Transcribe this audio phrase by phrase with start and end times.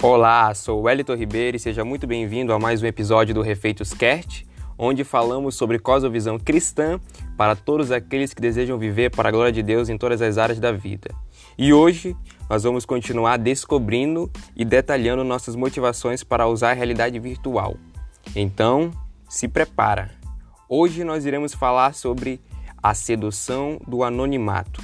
[0.00, 4.46] Olá, sou Wellington Ribeiro e seja muito bem-vindo a mais um episódio do Refeitos Cast,
[4.78, 7.00] onde falamos sobre cosmovisão cristã
[7.36, 10.60] para todos aqueles que desejam viver para a glória de Deus em todas as áreas
[10.60, 11.12] da vida.
[11.58, 12.16] E hoje
[12.48, 17.76] nós vamos continuar descobrindo e detalhando nossas motivações para usar a realidade virtual.
[18.36, 18.92] Então,
[19.28, 20.12] se prepara.
[20.68, 22.40] Hoje nós iremos falar sobre
[22.80, 24.80] a sedução do anonimato.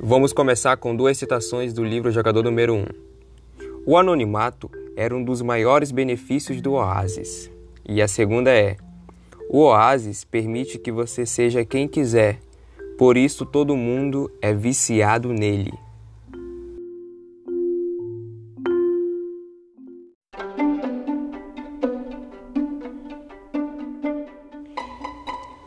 [0.00, 2.84] Vamos começar com duas citações do livro Jogador Número 1.
[3.84, 7.50] O anonimato era um dos maiores benefícios do Oasis.
[7.84, 8.76] E a segunda é:
[9.50, 12.38] O Oasis permite que você seja quem quiser,
[12.96, 15.72] por isso todo mundo é viciado nele.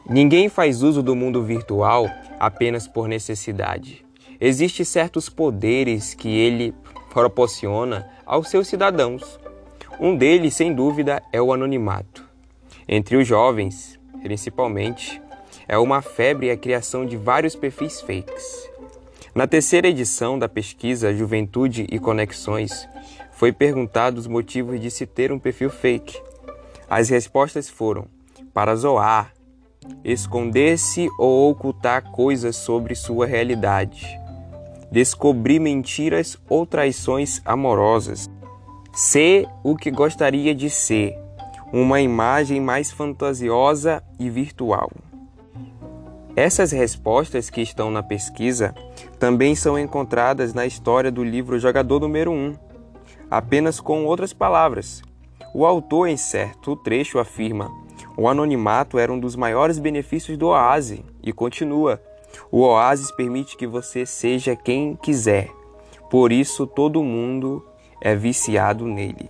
[0.10, 2.08] Ninguém faz uso do mundo virtual
[2.40, 4.10] apenas por necessidade.
[4.44, 6.74] Existem certos poderes que ele
[7.14, 9.40] proporciona aos seus cidadãos.
[10.00, 12.28] Um deles, sem dúvida, é o anonimato.
[12.88, 15.22] Entre os jovens, principalmente,
[15.68, 18.68] é uma febre a criação de vários perfis fakes.
[19.36, 22.90] Na terceira edição da pesquisa Juventude e Conexões,
[23.32, 26.20] foi perguntado os motivos de se ter um perfil fake.
[26.90, 28.08] As respostas foram
[28.54, 29.34] para zoar,
[30.04, 34.20] esconder-se ou ocultar coisas sobre sua realidade,
[34.92, 38.30] descobrir mentiras ou traições amorosas,
[38.94, 41.18] ser o que gostaria de ser,
[41.72, 44.92] uma imagem mais fantasiosa e virtual.
[46.36, 48.76] Essas respostas que estão na pesquisa
[49.18, 52.56] também são encontradas na história do livro Jogador Número 1,
[53.30, 55.02] apenas com outras palavras.
[55.54, 57.70] O autor, em certo trecho, afirma:
[58.18, 62.02] o anonimato era um dos maiores benefícios do Oase e continua.
[62.52, 65.50] O Oasis permite que você seja quem quiser,
[66.10, 67.66] por isso todo mundo
[68.02, 69.30] é viciado nele.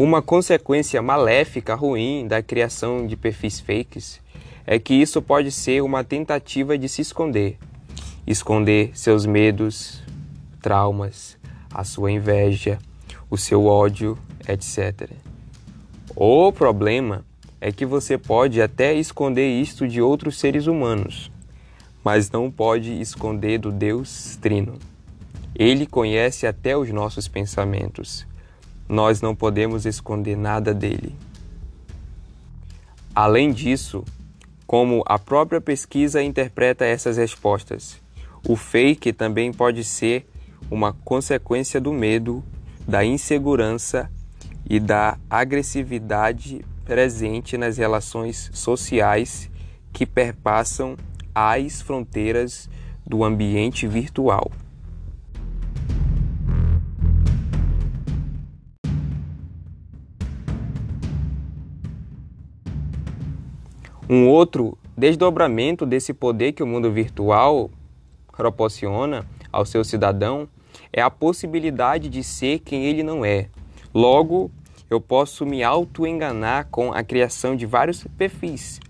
[0.00, 4.18] Uma consequência maléfica ruim da criação de perfis fakes
[4.66, 7.58] é que isso pode ser uma tentativa de se esconder.
[8.26, 10.02] Esconder seus medos,
[10.62, 11.36] traumas,
[11.70, 12.78] a sua inveja,
[13.30, 15.10] o seu ódio, etc.
[16.16, 17.24] O problema
[17.60, 21.30] é que você pode até esconder isto de outros seres humanos,
[22.02, 24.78] mas não pode esconder do Deus Trino.
[25.54, 28.26] Ele conhece até os nossos pensamentos.
[28.88, 31.14] Nós não podemos esconder nada dele.
[33.14, 34.04] Além disso,
[34.66, 38.00] como a própria pesquisa interpreta essas respostas,
[38.48, 40.26] o fake também pode ser
[40.70, 42.42] uma consequência do medo
[42.90, 44.10] da insegurança
[44.68, 49.48] e da agressividade presente nas relações sociais
[49.92, 50.96] que perpassam
[51.32, 52.68] as fronteiras
[53.06, 54.50] do ambiente virtual.
[64.08, 67.70] Um outro desdobramento desse poder que o mundo virtual
[68.36, 70.48] proporciona ao seu cidadão
[70.92, 73.48] é a possibilidade de ser quem ele não é.
[73.92, 74.50] Logo,
[74.88, 78.80] eu posso me auto-enganar com a criação de vários perfis.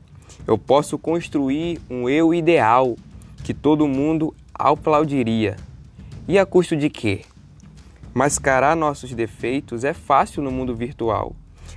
[0.47, 2.97] Eu posso construir um eu ideal
[3.45, 5.57] que todo mundo aplaudiria.
[6.27, 7.23] E a custo de quê?
[8.15, 11.35] Mascarar nossos defeitos é fácil no mundo virtual.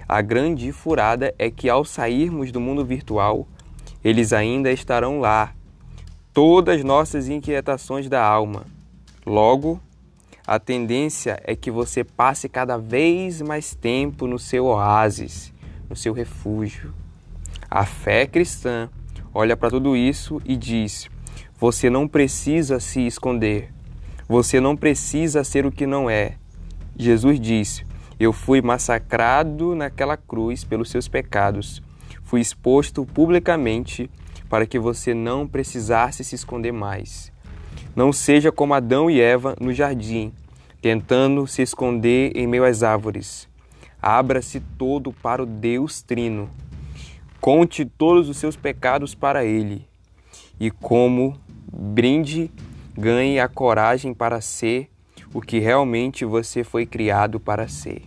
[0.08, 3.47] A grande furada é que ao sairmos do mundo virtual,
[4.03, 5.53] eles ainda estarão lá.
[6.34, 8.66] Todas nossas inquietações da alma.
[9.25, 9.80] Logo,
[10.46, 15.54] a tendência é que você passe cada vez mais tempo no seu oásis,
[15.90, 16.94] no seu refúgio.
[17.70, 18.90] A fé cristã
[19.34, 21.09] olha para tudo isso e diz:
[21.64, 23.72] você não precisa se esconder,
[24.28, 26.35] você não precisa ser o que não é.
[26.94, 27.85] Jesus disse:
[28.20, 31.82] Eu fui massacrado naquela cruz pelos seus pecados,
[32.22, 34.12] fui exposto publicamente
[34.50, 37.32] para que você não precisasse se esconder mais.
[37.96, 40.34] Não seja como Adão e Eva no jardim,
[40.84, 43.47] tentando se esconder em meio às árvores.
[44.02, 46.50] Abra-se todo para o Deus Trino.
[47.40, 49.88] Conte todos os seus pecados para Ele.
[50.59, 51.40] E como
[51.72, 52.52] brinde,
[52.97, 54.90] ganhe a coragem para ser
[55.34, 58.02] o que realmente você foi criado para ser.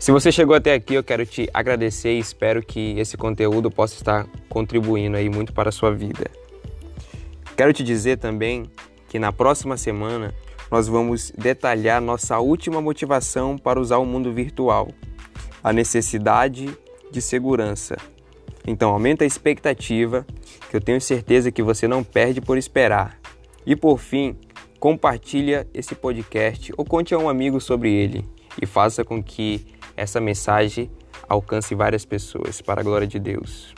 [0.00, 3.96] Se você chegou até aqui, eu quero te agradecer e espero que esse conteúdo possa
[3.96, 6.24] estar contribuindo aí muito para a sua vida.
[7.54, 8.64] Quero te dizer também
[9.10, 10.34] que na próxima semana
[10.70, 14.88] nós vamos detalhar nossa última motivação para usar o mundo virtual,
[15.62, 16.74] a necessidade
[17.10, 17.98] de segurança.
[18.66, 20.26] Então aumenta a expectativa,
[20.70, 23.20] que eu tenho certeza que você não perde por esperar.
[23.66, 24.34] E por fim,
[24.78, 28.24] compartilha esse podcast ou conte a um amigo sobre ele
[28.60, 30.90] e faça com que essa mensagem
[31.28, 33.74] alcance várias pessoas para a glória de Deus.